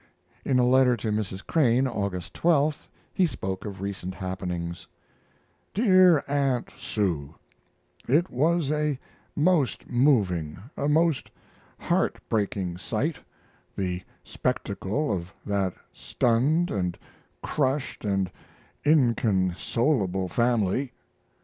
In 0.43 0.57
a 0.57 0.65
letter 0.65 0.97
to 0.97 1.11
Mrs. 1.11 1.45
Crane, 1.45 1.85
August 1.85 2.33
12th, 2.33 2.87
he 3.13 3.27
spoke 3.27 3.65
of 3.65 3.81
recent 3.81 4.15
happenings: 4.15 4.87
DEAR 5.75 6.23
AUNT 6.27 6.71
SUE, 6.71 7.35
It 8.07 8.31
was 8.31 8.71
a 8.71 8.97
most 9.35 9.87
moving, 9.91 10.57
a 10.75 10.87
most 10.89 11.29
heartbreaking 11.77 12.79
sight, 12.79 13.19
the 13.75 14.01
spectacle 14.23 15.11
of 15.13 15.31
that 15.45 15.75
stunned 15.93 16.97
& 17.21 17.43
crushed 17.43 18.03
& 18.45 18.83
inconsolable 18.83 20.29
family. 20.29 20.93